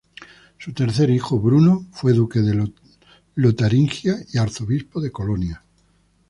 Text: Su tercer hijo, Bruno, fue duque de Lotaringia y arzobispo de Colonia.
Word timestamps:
Su 0.57 0.73
tercer 0.73 1.11
hijo, 1.11 1.37
Bruno, 1.39 1.85
fue 1.91 2.13
duque 2.13 2.39
de 2.39 2.65
Lotaringia 3.35 4.15
y 4.33 4.39
arzobispo 4.39 4.99
de 4.99 5.11
Colonia. 5.11 5.63